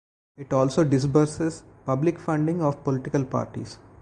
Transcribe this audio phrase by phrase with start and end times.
[0.35, 3.77] It also disburses public funding of political parties.